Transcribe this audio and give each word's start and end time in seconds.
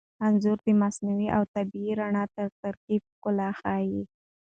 انځور 0.25 0.57
د 0.65 0.67
مصنوعي 0.81 1.27
او 1.35 1.43
طبیعي 1.55 1.91
رڼا 2.01 2.23
تر 2.35 2.47
ترکیب 2.61 3.01
ښکلا 3.13 3.49
ښيي. 3.59 4.01